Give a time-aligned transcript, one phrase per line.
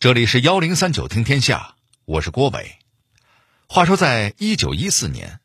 [0.00, 2.76] 这里是幺零三九听天下，我是郭伟。
[3.66, 5.40] 话说，在一九一四年，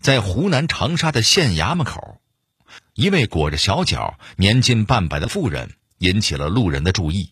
[0.00, 2.20] 在湖南长沙的县衙门口，
[2.94, 7.30] 一位裹着小脚、年近半百的妇人引起了路人的注意，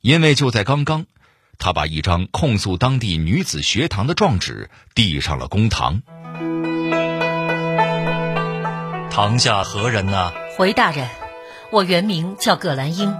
[0.00, 1.04] 因为就在刚刚，
[1.58, 6.00] 他把一张控诉当地女子学堂的状纸递上了公堂。
[9.10, 10.32] 堂下何人呢？
[10.56, 11.06] 回大人，
[11.70, 13.14] 我原名叫葛兰英，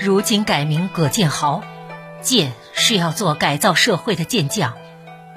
[0.00, 1.62] 如今改名葛建豪。
[2.22, 4.74] 建是要做改造社会的健将，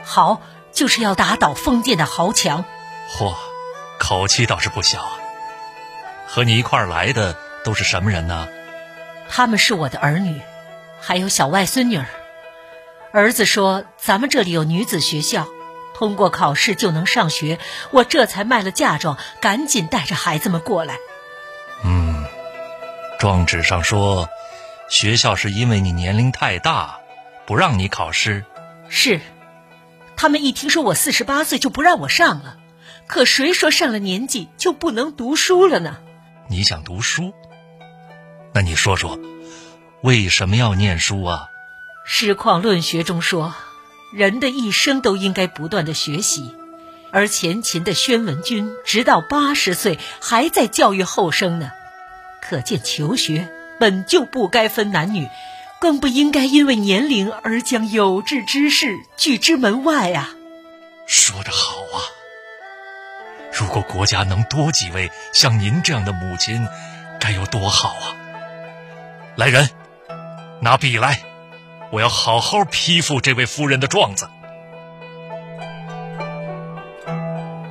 [0.04, 2.66] 豪就是要打倒封建的豪强。
[3.10, 3.34] 嚯，
[4.00, 5.12] 口气倒是不小啊！
[6.28, 8.48] 和你一块儿来的都是什么人呢？
[9.30, 10.42] 他们是我的儿女，
[11.02, 12.06] 还有小外孙女儿。
[13.12, 15.48] 儿子说咱们这里有女子学校，
[15.94, 17.60] 通过考试就能上学，
[17.92, 20.96] 我这才卖了嫁妆，赶紧带着孩子们过来。
[21.84, 22.26] 嗯，
[23.20, 24.30] 状纸上说。
[24.92, 27.00] 学校是因为你年龄太大，
[27.48, 28.44] 不让你考试。
[28.90, 29.22] 是，
[30.18, 32.58] 他们一听说我四十八岁就不让我上了。
[33.08, 35.98] 可谁说上了年纪就不能读书了呢？
[36.50, 37.34] 你想读书？
[38.54, 39.18] 那你说说，
[40.02, 41.46] 为什么要念书啊？
[42.06, 43.56] 实况论学中说，
[44.14, 46.54] 人的一生都应该不断的学习，
[47.14, 51.72] 而前秦的宣文君直到八十岁还在教育后生呢，
[52.42, 53.50] 可见求学。
[53.82, 55.28] 本就不该分男女，
[55.80, 60.30] 更不应该因为年龄而将有志之士拒之门外啊！
[61.08, 61.98] 说得好啊！
[63.52, 66.68] 如果国家能多几位像您这样的母亲，
[67.20, 68.14] 该有多好啊！
[69.36, 69.68] 来人，
[70.62, 71.24] 拿笔来，
[71.92, 74.30] 我要好好批复这位夫人的状子。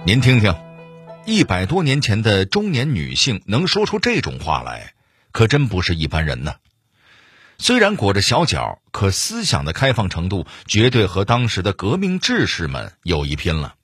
[0.04, 0.52] 您听听，
[1.24, 4.92] 一百多年前的中年女性能说出这种话来？
[5.32, 6.54] 可真不是一般人呢。
[7.58, 13.74] 虽然裹着小脚，可思想的开放程度绝对和当时的革命志士们有一拼了。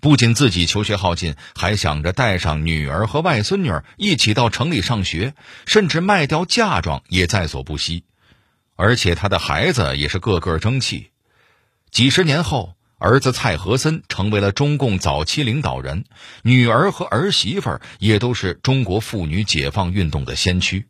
[0.00, 5.34] 不仅自己求学好进，还想着带上女儿和外孙女一起到城里上学，
[5.66, 8.04] 甚至卖掉嫁妆也在所不惜。
[8.76, 11.10] 而且他的孩子也是个个争气。
[11.90, 12.74] 几十年后。
[13.02, 16.04] 儿子蔡和森成为了中共早期领导人，
[16.42, 20.86] 女儿和儿媳妇儿也都是中国妇女解放运动的先驱。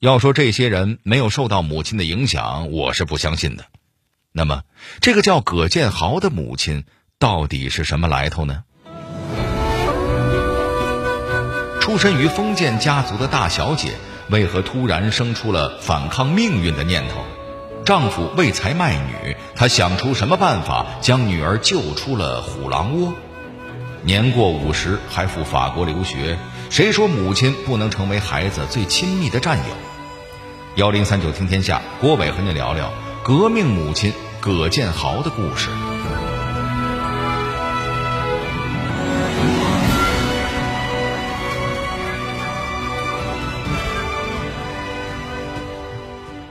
[0.00, 3.66] 要说这些人没有受到母亲的影响，我是不相信的。
[4.32, 4.62] 那么，
[5.02, 6.84] 这个叫葛建豪的母亲
[7.18, 8.64] 到底是什么来头呢？
[11.82, 13.92] 出身于封建家族的大小姐，
[14.30, 17.22] 为何突然生出了反抗命运的念头？
[17.86, 23.14] 丈夫为财卖女，她想出什么办法将女儿救出了虎狼窝？
[24.02, 26.36] 年过五十还赴法国留学，
[26.68, 29.64] 谁说母亲不能成为孩子最亲密的战友？
[30.74, 32.90] 幺零三九听天下，郭伟和您聊聊
[33.22, 35.70] 革命母亲葛建豪的故事。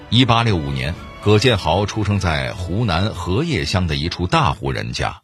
[0.09, 0.96] 一八六五年。
[1.25, 5.23] 葛建豪出生在湖南荷叶乡的一处大户人家。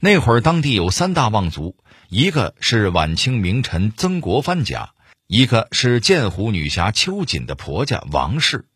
[0.00, 1.76] 那会儿，当地有三大望族，
[2.08, 4.90] 一个是晚清名臣曾国藩家，
[5.28, 8.66] 一个是剑湖女侠秋瑾的婆家王氏，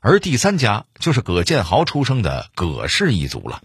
[0.00, 3.62] 而第三家就是葛建豪出生的葛氏一族了。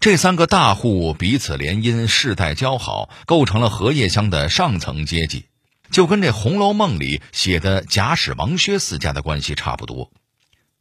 [0.00, 5.44] 这三个大户彼此联姻，世代交好，构成了荷叶乡的上层阶级，
[5.90, 10.10] 就跟这《红楼梦》里写的贾史王薛四家的关系差不多。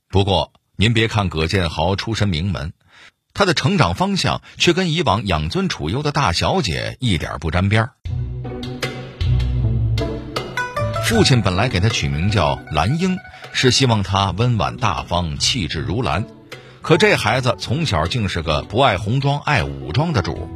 [0.08, 2.72] 不过，您别看葛建豪出身名门，
[3.34, 7.92] 他的成长方向却跟以往养尊处优的大小姐一点不沾边儿。
[11.04, 13.18] 父亲本来给他取名叫兰英，
[13.52, 16.26] 是希望他温婉大方、气质如兰。
[16.82, 20.50] 可这孩子从小竟是个不爱红装、爱武装的主。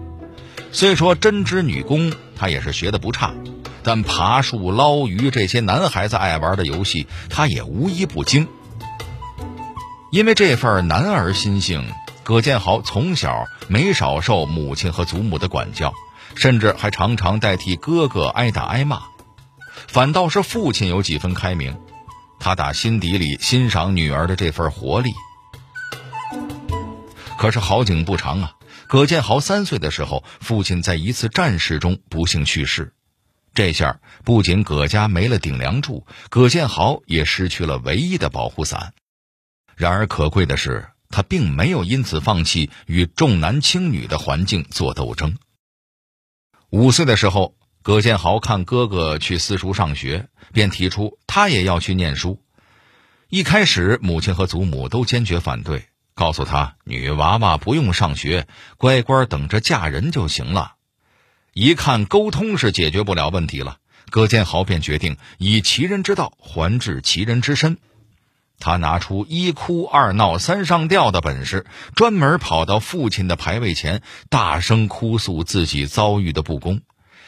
[0.72, 3.34] 虽说针织女工他也是学的不差，
[3.84, 8.48] 但爬树、捞鱼这些男孩子爱玩的游戏，他也无一不精。
[10.14, 11.92] 因为这份男儿心性，
[12.24, 15.92] 葛建豪从小没少受母亲和祖母的管教，
[16.36, 19.02] 甚至还常常代替哥哥挨打挨骂。
[19.88, 21.76] 反倒是父亲有几分开明，
[22.40, 25.12] 他打心底里欣赏女儿的这份活力。
[27.40, 28.52] 可是好景不长啊，
[28.88, 32.94] 葛建豪三岁的时候，父亲在一次战事中不幸去世。
[33.56, 38.94] 这下不仅葛家没了顶梁柱，葛建豪也失去了唯一的保护伞。
[39.76, 45.38] 然而可贵的是，他并没有因此放弃与重男轻女的环境做斗争。
[46.70, 52.42] 五岁的时候，葛建豪看哥哥去私塾上学，便提出他也要去念书。
[53.30, 58.48] 一开始，母亲和祖母都坚决反对，告诉他女娃娃不用上学，
[58.78, 60.76] 乖乖等着嫁人就行了。
[61.54, 63.78] 一看沟通是解决不了问题了，
[64.10, 67.78] 葛建豪便决定以其人之道还治其人之身。
[68.60, 71.66] 他拿出一哭二闹三上吊的本事，
[71.96, 76.82] 专门跑到父亲的牌位前，大声哭诉自己遭遇的不公，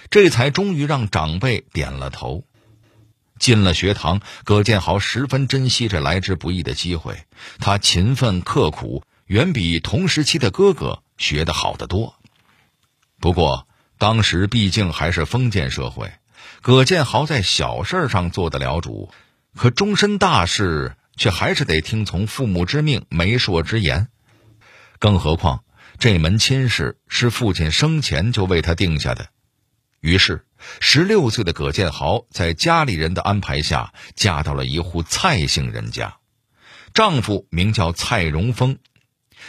[0.09, 2.45] 这才终于让长辈点了头。
[3.37, 7.25] 进了学堂，葛建豪十分珍惜这来之不易的机会，
[7.59, 12.15] 他勤奋刻苦，远比同时期的哥哥学得好得多。
[13.19, 13.67] 不过，
[13.97, 16.13] 当时毕竟还是封建社会，
[16.61, 19.11] 葛建豪在小事上做得了主，
[19.57, 20.95] 可终身大事。
[21.17, 24.09] 却还是得听从父母之命、媒妁之言，
[24.99, 25.63] 更何况
[25.97, 29.29] 这门亲事是父亲生前就为他定下的。
[30.01, 30.45] 于是，
[30.79, 36.17] 十六岁的葛建豪在家里人的安排下，嫁到了一户蔡姓人家，
[36.93, 38.77] 丈夫名叫蔡荣峰。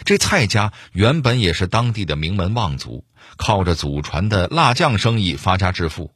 [0.03, 3.05] 这蔡家原本也是当地的名门望族，
[3.35, 6.13] 靠着祖传的辣酱生意发家致富，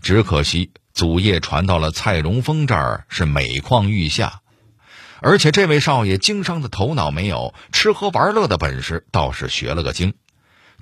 [0.00, 4.42] 只可惜祖业传到了蔡荣峰这儿，是每况愈下。
[5.24, 10.12] 而且这位少爷经商的头脑没有，吃喝玩乐的本事倒是学了个精，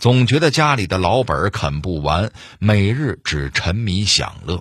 [0.01, 4.61] 总觉得家里的老本啃不完，每日只沉迷享乐。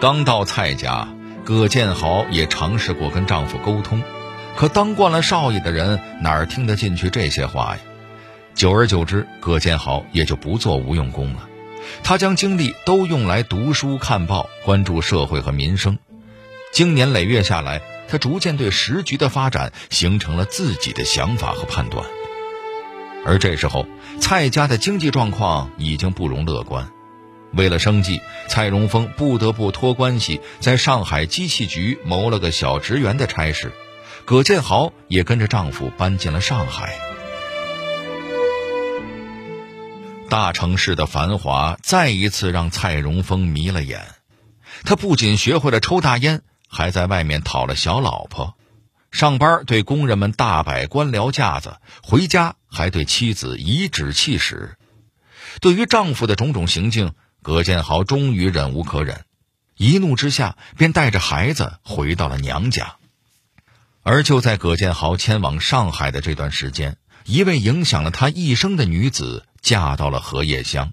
[0.00, 1.06] 刚到蔡家，
[1.44, 4.02] 葛建豪也尝试过跟丈夫沟通，
[4.56, 7.82] 可当惯了少爷的人哪儿听得进去这些话呀？
[8.56, 11.48] 久而久之，葛建豪也就不做无用功了，
[12.02, 15.96] 他将精力都用来读书看报，关注社会和民生。
[16.72, 22.04] 经年累月下来，他逐渐对时局的发展形成了自己的想法和判断。
[23.24, 23.86] 而这时候，
[24.20, 26.88] 蔡家的经济状况已经不容乐观。
[27.52, 33.72] 为了生计，蔡荣峰不得不托关系在上海机器局谋了个小职员的差事。
[34.24, 36.94] 葛建豪也跟着丈夫搬进了上海。
[40.28, 44.06] 大城市的繁华再一次让蔡荣峰迷了眼。
[44.84, 46.42] 他不仅学会了抽大烟。
[46.68, 48.54] 还在外面讨了小老婆，
[49.10, 54.76] 上班对工人们大摆官僚架子，回家还对妻子颐指气使。
[55.60, 59.24] 对于丈夫的种种行径，葛建豪终于忍无可忍，
[59.76, 62.96] 一怒之下便带着孩子回到了娘家。
[64.02, 70.92] 而就在葛建豪迁往上海的这段时间，一位影响了他一生的女子嫁到了荷叶乡。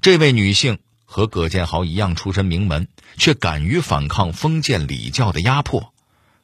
[0.00, 0.78] 这位女性。
[1.04, 5.92] 和葛建豪一样出身名门，却敢于反抗封建礼教的压迫。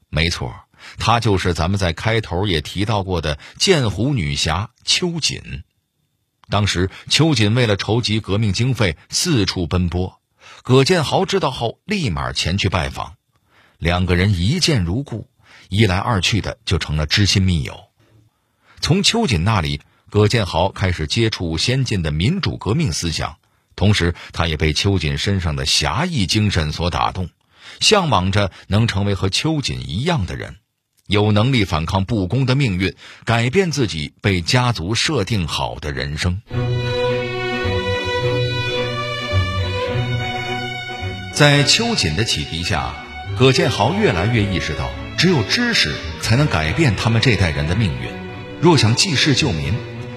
[0.08, 0.54] 没错，
[0.98, 5.64] 她就是咱们在开头也提到过的剑湖女侠秋瑾。
[6.48, 10.20] 当时，秋瑾为了筹集革命经费，四处奔波。
[10.62, 13.14] 葛建豪知道后，立马前去拜访，
[13.78, 15.28] 两个人一见如故，
[15.68, 17.84] 一来二去的就成了知心密友。
[18.80, 19.80] 从秋瑾那里，
[20.10, 23.36] 葛建豪开始接触先进的民主革命思想。
[23.80, 27.30] 同时，他也被秋瑾身上的侠义精神所打动，
[27.80, 30.56] 向往着能成为和秋瑾一样的人，
[31.06, 32.94] 有能力反抗不公的命运，
[33.24, 36.42] 改变自己被家族设定好的人生。
[41.32, 42.94] 在秋瑾的启迪下，
[43.38, 48.10] 葛建豪越来越意识到，只有知识才能改变他们这代人的命运。
[48.60, 49.72] 若想济世救民，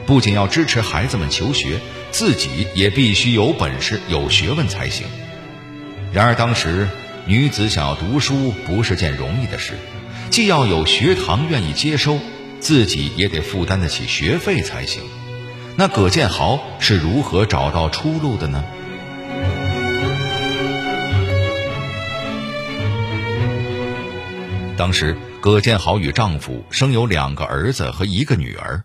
[0.06, 1.80] 不仅要支持孩子们求学。
[2.13, 5.08] 自己也必须有本事、有学问才行。
[6.13, 6.88] 然而当时
[7.25, 9.74] 女子想要读书不是件容易的事，
[10.29, 12.20] 既要有学堂愿意接收，
[12.60, 15.01] 自己也得负担得起学费才行。
[15.75, 18.63] 那葛建豪是如何找到出路的呢？
[24.77, 28.84] 当时葛建豪与丈夫生有两个儿子和一个女儿。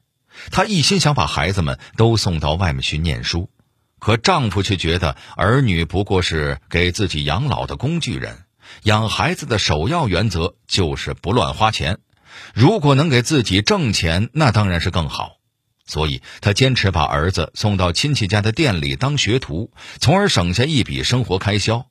[0.51, 3.51] 她一心想把孩子们都送到外面去念书，
[3.99, 8.45] 可丈夫却觉得儿女不过是给自己养老的工具人，
[8.83, 11.99] 养孩子的首要原则就是不乱花钱。
[12.55, 15.33] 如果能给自己挣钱，那当然是更好。
[15.87, 21.87] 所以她坚持把儿子送到亲戚家的店里当学徒，从而省下一笔生活开销。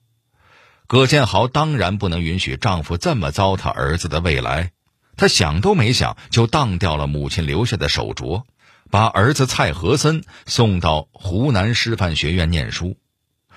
[0.86, 4.72] 葛建豪当然不能允许丈夫这么糟蹋儿子的未来。
[5.18, 8.44] 他想都没想，就当掉了母亲留下的手镯，
[8.90, 12.96] 把儿子蔡和森送到湖南师范学院念书。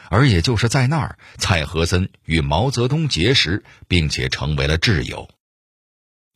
[0.08, 5.28] 而也就是在那儿，蔡和森与毛泽东结识，并且成为了挚友。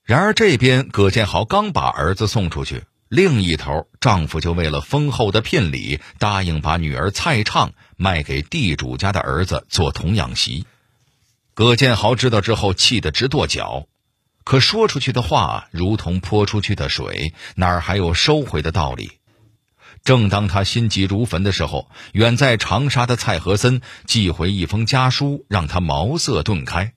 [0.04, 10.66] 然而这边葛建豪刚把儿子送出去，另一头丈夫就为了丰厚的聘礼，答应把女儿蔡畅卖给地主家的儿子做童养媳。
[11.54, 13.86] 葛建豪知道之后，气得直跺脚。
[14.44, 19.10] 可说出去的话如同泼出去的水，哪儿还有收回的道理？
[20.04, 26.92] 正当他心急如焚的时候，远在长沙的蔡和森寄回一封家书，让他茅塞顿开。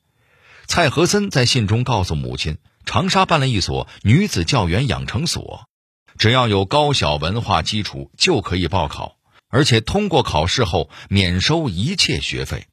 [0.65, 5.69] 蔡和森在信中告诉母亲，长沙办了一所女子教员养成所，
[6.17, 9.15] 只要有高小文化基础就可以报考，
[9.47, 12.67] 而且通过考试后免收一切学费。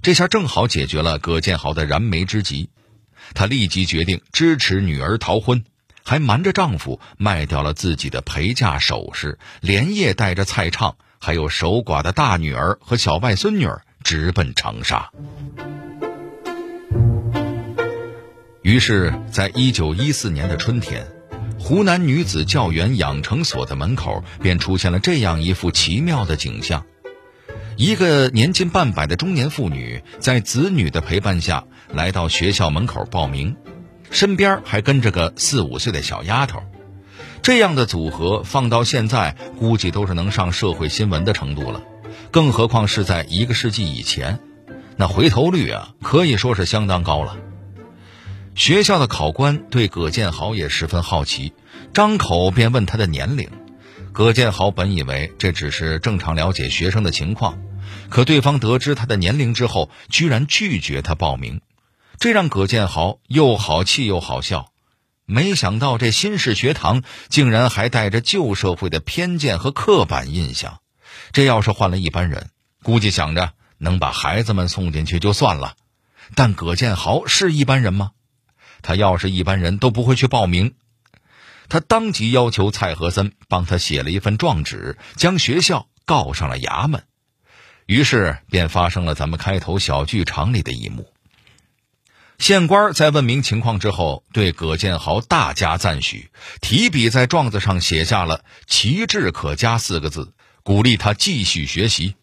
[0.00, 2.70] 这下正好解决了葛建豪的燃眉之急。
[3.34, 5.64] 她立即决定支持女儿逃婚，
[6.02, 15.10] 还瞒着丈夫卖掉了自己的陪嫁首饰，连夜带着蔡畅还有守寡的大女儿和小外孙女儿直奔长沙。
[18.62, 21.06] 于是，在一九一四年的春天，
[21.56, 26.84] 湖南女子教员养成所的门口便出现了这样一幅奇妙的景象。
[27.76, 33.56] 一个年近半百的中年妇女，在子女的陪伴下来到学校门口报名，
[34.10, 36.62] 身边还跟着个四五岁的小丫头。
[37.42, 41.82] 这样的组合放到现在，估计都是能上社会新闻的程度了。
[42.30, 44.40] 更何况是在一个世纪以前，
[44.96, 47.36] 那回头率啊，可以说是相当高了。
[48.54, 51.52] 学校的考官对葛建豪也十分好奇，
[51.92, 53.48] 张口便问他的年龄。
[54.12, 57.58] 葛建豪本以为这只是正常了解学生的情况。
[58.08, 61.60] 可对方得知他的年龄之后，居然拒绝他报名，
[62.18, 64.72] 这让葛建豪又好气又好笑。
[65.24, 70.80] 没想到这新式学堂竟然还带着旧社会的偏见和刻板印象。
[71.32, 72.50] 这要是换了一般人，
[72.82, 75.74] 估计想着能把孩子们送进去就算了。
[76.34, 78.12] 但葛建豪是一般人吗？
[78.82, 80.74] 他要是一般人都不会去报名。
[81.68, 87.02] 他当即要求蔡和森帮他写了一份状纸，将学校告上了衙门。
[87.86, 91.12] 于是便发生了咱们开头小剧场里的一幕。
[92.38, 102.14] 县官在问明情况之后，对葛建豪大加赞许，提笔在状子上写下了“旗帜可嘉”四个字，鼓励他继续学习。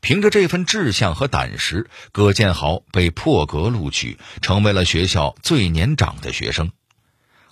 [0.00, 6.72] 凭着这份志向和胆识，葛建豪被破格录取，成为了学校最年长的学生。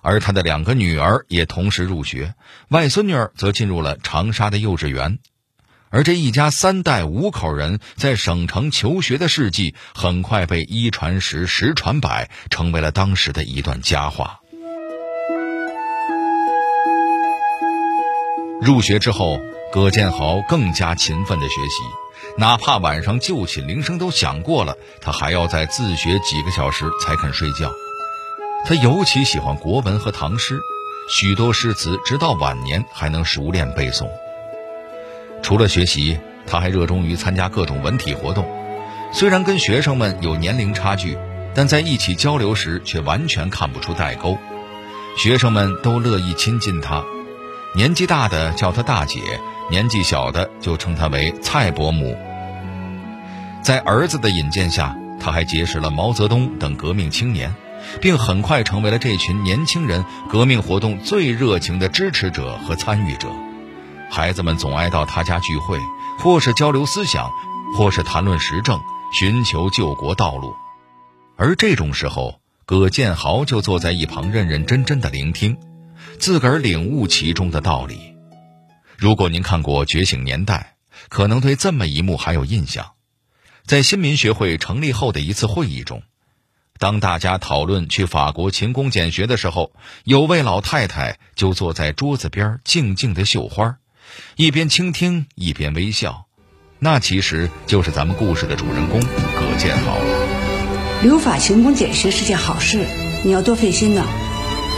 [0.00, 2.34] 而他的两个女儿也同时入学，
[2.68, 5.18] 外孙女儿则进入了长沙的幼稚园。
[5.92, 14.38] 而这一家三代五口人在省城求学的事迹，很快被一传十，十传百，成为了当时的一段佳话。
[18.62, 19.40] 入学之后，
[19.72, 21.82] 葛建豪更加勤奋的学习，
[22.38, 27.72] 哪怕晚上就寝铃声都响过了，他还要再自学几个小时才肯睡觉。
[28.64, 30.60] 他尤其喜欢国文和唐诗，
[31.08, 34.06] 许多诗词直到晚年还能熟练背诵。
[35.42, 38.44] 除了学习，他还热衷于参加各种文体活动。
[39.12, 41.16] 虽然跟学生们有年龄差距，
[41.54, 44.38] 但在一起交流时却完全看不出代沟。
[45.16, 47.02] 学生们都乐意亲近他，
[47.74, 49.18] 年纪大的叫他大姐，
[49.68, 52.16] 年纪小的就称他为蔡伯母。
[53.62, 57.52] 在儿子的引荐下，他还结识了毛泽东等革命青年，
[58.00, 63.28] 并很快成为了这群年轻人革命活动最热情的支持者和参与者。
[64.10, 65.78] 孩子们总爱到他家聚会，
[66.18, 67.30] 或是交流思想，
[67.76, 68.80] 或是谈论时政，
[69.12, 70.52] 寻求救国道路。
[71.36, 75.56] 而这种时候，葛建豪就坐在一旁认认真真的聆听，
[76.18, 78.16] 自个儿领悟其中的道理。
[78.98, 80.76] 如果您看过《觉醒年代》，
[81.08, 82.92] 可能对这么一幕还有印象。
[83.64, 86.02] 在新民学会成立后的一次会议中，
[86.78, 89.72] 当大家讨论去法国勤工俭学的时候，
[90.04, 93.78] 有位老太太就坐在桌子边静静的绣花。
[94.36, 96.26] 一边倾听一边微笑，
[96.78, 99.98] 那其实就是咱们故事的主人公葛建豪。
[101.02, 102.84] 留法勤工俭学是件好事，
[103.24, 104.04] 你要多费心呢。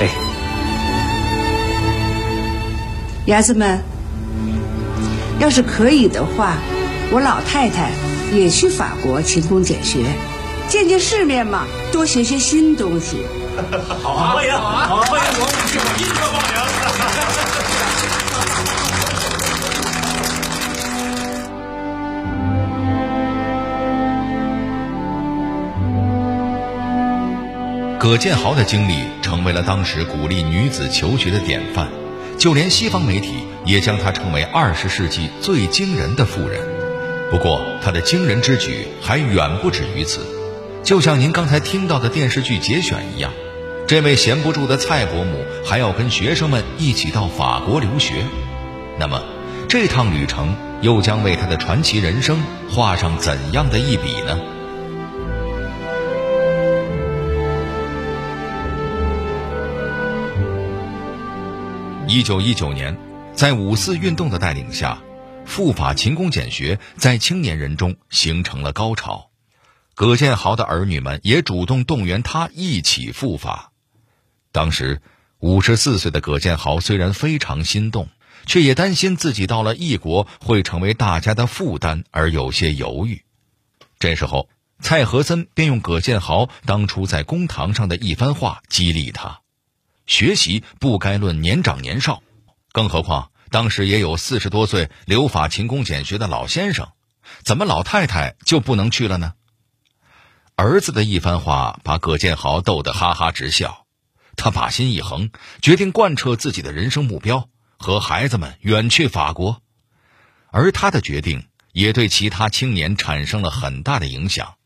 [0.00, 0.08] 哎，
[3.26, 3.82] 伢子们，
[5.40, 6.58] 要是可以的话，
[7.10, 7.90] 我老太太
[8.32, 10.04] 也去法国勤工俭学，
[10.68, 13.18] 见见世面嘛，多学些新东西。
[14.02, 17.81] 好啊，欢迎，好，欢迎我们去立刻报名。
[28.02, 31.86] 葛建豪的经历成为了当时鼓励女子求学的典范，
[32.36, 36.60] 就连西方媒体也将她称为二十世纪最惊人的妇人。
[37.30, 40.18] 不过，她的惊人之举还远不止于此。
[40.82, 43.32] 就像您刚才听到的电视剧节选一样，
[43.86, 48.24] 这位闲不住的蔡伯母还要跟学生们一起到法国留学。
[48.98, 49.22] 那么，
[49.68, 54.36] 这趟旅程又将为她的传奇人生画上怎样的一笔呢？
[62.12, 62.98] 一九一九年，
[63.34, 65.02] 在五四运动的带领下，
[65.46, 69.30] 赴法勤工俭学在青年人中形成了高潮。
[69.94, 73.72] 葛建豪的儿女们也主动动员他一起赴法。
[74.52, 75.00] 当时，
[75.38, 78.10] 五十四岁的葛建豪虽然非常心动，
[78.44, 83.22] 却也担心自己到了异国会成为大家的负担，而有些犹豫。
[83.98, 84.50] 这时候，
[84.80, 89.40] 蔡和森便用葛建豪当初在公堂上的一番话激励他：
[90.12, 92.22] 学习不该论年长年少，
[92.70, 96.92] 更何况当时也有四十多岁留法勤工俭学的老先生，
[97.44, 99.32] 怎么老太太就不能去了呢？
[100.54, 103.86] 儿子的一番话把葛建豪逗得哈哈直笑，
[104.36, 105.30] 他把心一横，
[105.62, 109.62] 决定贯彻自己的人生目标，和孩子们远去法国。
[110.50, 114.56] 而他的决定也对其他青年产生了很大的影响，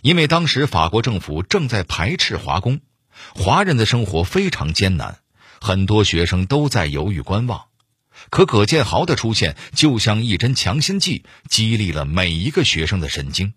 [0.00, 2.80] 因为当时法国政府正在排斥华工，
[3.34, 5.18] 华人的生活非常艰难，
[5.60, 7.66] 很多学生都在犹豫观望。
[8.28, 13.54] 可葛建豪的出现就像一针强心剂，激励了每一个学生的神经。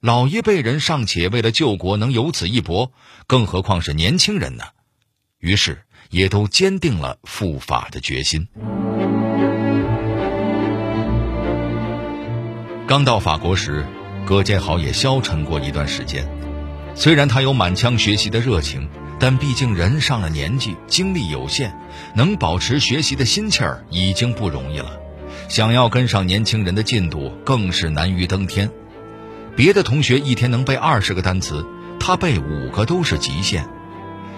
[0.00, 2.92] 老一辈人尚且为了救国能有此一搏，
[3.26, 4.64] 更何况是年轻人呢？
[5.38, 8.48] 于是也都坚定了赴法的决心。
[12.86, 13.86] 刚到法国时，
[14.26, 16.43] 葛建豪也消沉过一段时间。
[16.94, 21.76] 虽然他有满腔学习的热情，但毕竟人上了年纪，精力有限，
[22.14, 24.92] 能保持学习的心气儿已经不容易了。
[25.48, 28.70] 想要跟上年轻人的进度，更是难于登天。
[29.56, 31.64] 别的同学一天能背二十个单词，
[32.00, 33.66] 他背五个都是极限。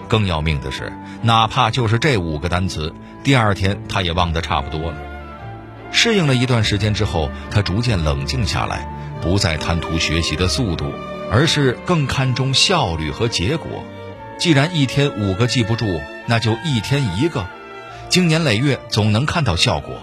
[0.08, 4.96] 更要命的是，哪怕就是这五个单词，第二天他也忘得差不多了。
[5.92, 8.88] 适应了一段时间之后，他逐渐冷静下来，
[9.20, 10.92] 不再贪图学习的速度，
[11.30, 13.85] 而是更看重效率和结果。
[14.38, 17.47] 既然一天五个记不住，那就一天一个，
[18.09, 19.99] 经年累月总能看到效果。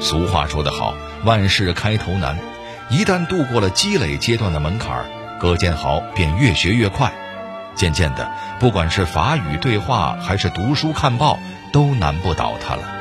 [0.00, 0.94] 俗话说得好。
[1.24, 2.38] 万事开头难，
[2.88, 5.06] 一旦度过了积累阶段的门槛
[5.40, 7.12] 葛建豪便越学越快。
[7.74, 11.38] 渐渐的，不管是法语对话还是读书看报，
[11.72, 12.95] 都难不倒他了。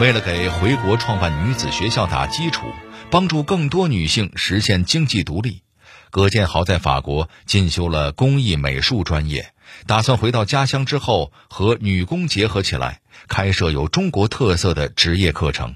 [0.00, 2.72] 为了给回国创办女子学校打基础，
[3.10, 5.64] 帮助更多女性实现经济独立，
[6.10, 9.52] 葛建豪在法国进修了工艺美术专业。
[9.88, 15.74] 打算回到家乡之后和女工结合起来，开设有中国特色的职业课程。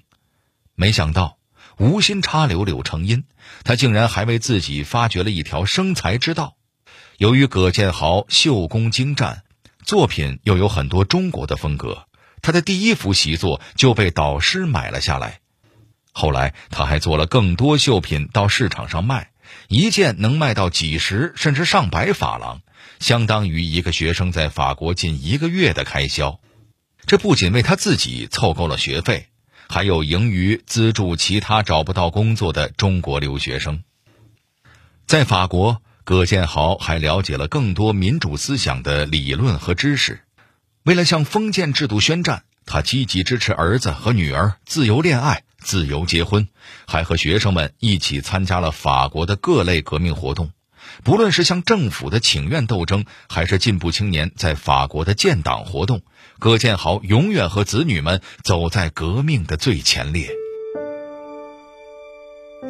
[0.76, 1.38] 没想到
[1.76, 3.24] 无心插柳柳成荫，
[3.64, 6.56] 他竟然还为自己发掘了一条生财之道。
[7.18, 9.42] 由于葛建豪绣工精湛，
[9.84, 12.06] 作品又有很多中国的风格，
[12.42, 15.40] 他的第一幅习作就被导师买了下来。
[16.12, 19.30] 后来他还做了更多绣品到市场上卖，
[19.68, 22.60] 一件能卖到几十甚至上百法郎。
[22.98, 26.40] 相当于一个学生在法国近一个月的开销，
[27.06, 29.28] 这不仅为他自己凑够了学费，
[29.68, 33.82] 还有盈余资助其他找不到工作的中国留学生。
[35.06, 40.20] 在法国，葛建豪还了解了更多民主思想的理论和知识。
[40.84, 46.48] 为了向封建制度宣战，他积极支持儿子和女儿自由恋爱、自由结婚，
[46.86, 50.50] 还和学生们一起参加了法国的各类革命活动。
[51.04, 56.02] 不论是向政府的请愿斗争，还是进步青年在法国的建党活动，
[56.40, 60.28] 葛建豪永远和子女们走在革命的最前列。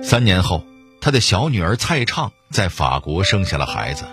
[0.02, 0.66] 三年后，
[1.00, 4.04] 他的小女儿蔡畅在法国生下了孩子。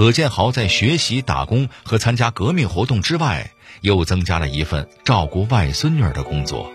[0.00, 3.50] 葛建豪在学习、打工和参加革命活动之外，
[3.82, 6.72] 又增加了一份照顾外孙女儿的工作。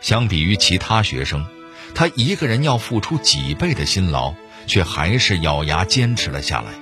[0.00, 1.46] 相比于其他学生，
[1.94, 4.34] 他一个人要付出几倍的辛劳。
[4.66, 6.72] 却还是咬牙坚持了下来，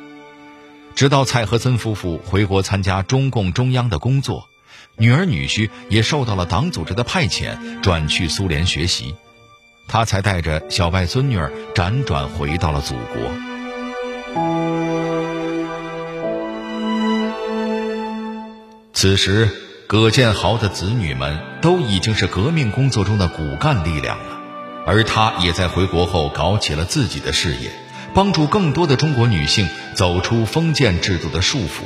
[0.94, 4.48] 直到蔡和森夫妇回国参加中共中央的工作，
[4.96, 9.14] 女儿女婿也受到了党组织的派遣，转去苏联学习，
[9.88, 13.30] 他才带着小外孙女儿辗转回到了祖国。
[19.00, 19.48] 此时，
[19.86, 24.38] 葛建豪的子女们都已经是革命工作中的骨干力量了。
[24.84, 27.70] 而他也在回国后搞起了自己的事业，
[28.12, 31.84] 帮助更多的中国女性走出封建制度的束缚。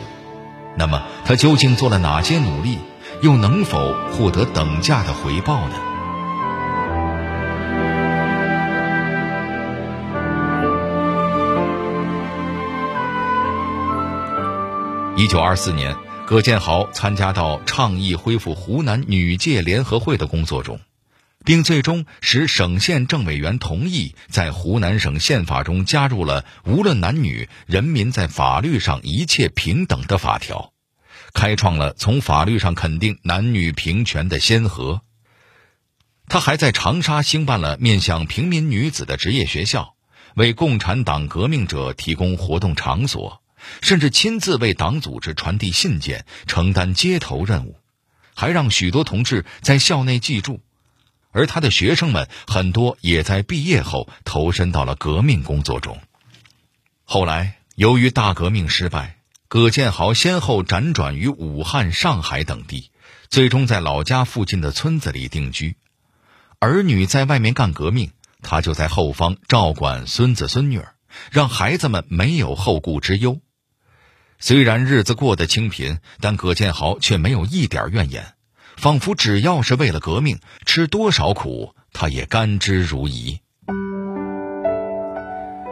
[0.76, 2.80] 那么，他究竟做了哪些努力，
[3.22, 5.76] 又能否获得等价的回报呢？
[15.14, 15.94] 一九二四年，
[16.26, 20.80] 葛建豪参加到倡议恢复湖南女界联合会的工作中。
[21.44, 30.72] 并最终使省县政委员同意在湖南省宪法中加入了无论男女，人民在法律上一切平等的法条，
[31.34, 35.02] 开创了从法律上肯定男女平权的先河。
[36.28, 39.96] 他还在长沙兴办了面向平民女子的职业学校，
[40.34, 43.42] 为共产党革命者提供活动场所，
[43.82, 47.76] 甚至亲自为党组织传递信件，承担接头任务，
[48.34, 50.60] 还让许多同志在校内记住。
[51.32, 56.00] 而他的学生们很多也在毕业后投身到了革命工作中。
[57.02, 62.90] 后来，由于大革命失败，葛建豪先后辗转于武汉、上海等地，
[63.28, 65.76] 最终在老家附近的村子里定居。
[66.60, 70.94] 儿女在外面干革命，他就在后方照管孙子孙女儿，
[71.30, 73.40] 让孩子们没有后顾之忧。
[74.46, 78.22] 虽然日子过得清贫，但葛建豪却没有一点怨言。
[78.76, 83.38] 仿佛只要是为了革命，吃多少苦他也甘之如饴。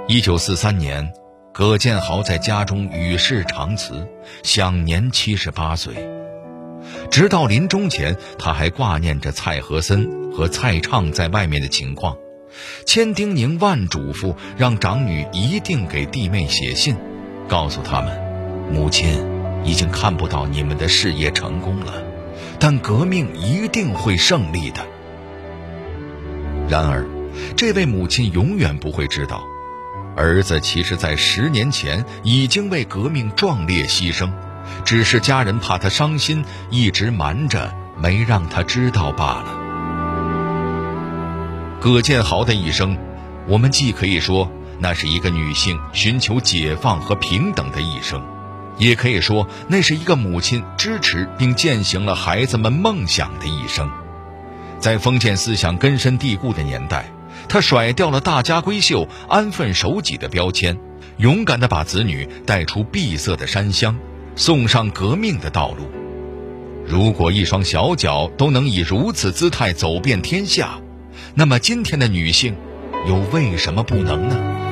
[0.08, 1.12] 一九四三年，
[1.52, 4.08] 葛建豪在家中与世长辞，
[4.42, 5.92] 享年七十八岁。
[7.10, 12.16] 直到临终前，他还挂念着蔡和森和蔡畅在外面的情况，
[12.86, 16.96] 千叮咛万嘱咐，让长女一定给弟妹写信，
[17.46, 18.31] 告诉他们，
[18.70, 19.24] 母亲
[19.64, 22.02] 已经看不到你们的事业成功了。
[22.58, 24.86] 但革命一定会胜利的。
[26.68, 27.04] 然而，
[27.56, 29.42] 这位母亲永远不会知道，
[30.16, 34.30] 儿子其实在十年前已经为革命壮烈牺牲，
[34.84, 39.58] 只是家人怕他伤心，一直瞒着，没让他知道罢了。
[41.80, 42.96] 葛建豪的一生，
[43.48, 44.48] 我们既可以说
[44.78, 48.22] 那是一个女性寻求解放和平等的一生。
[48.82, 53.88] 也可以说，那是一个母亲支持并践行了孩子们梦想的一生。
[54.80, 57.12] 在封建思想根深蒂固的年代，
[57.48, 60.76] 她甩掉了大家闺秀、安分守己的标签，
[61.18, 63.96] 勇敢地把子女带出闭塞的山乡，
[64.34, 65.88] 送上革命的道路。
[66.84, 70.80] 如果一双小脚都能以如此姿态走遍天下，
[71.36, 72.56] 那么今天的女性，
[73.06, 74.71] 又为什么不能呢？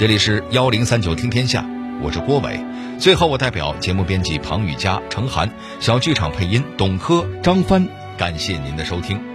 [0.00, 1.62] 这里是幺零三九听天下，
[2.00, 2.58] 我是郭伟。
[2.98, 7.86] 最后，我代表节目编辑庞雨佳、程涵，小剧场配音董珂、张帆，
[8.16, 9.29] 感谢您的收听。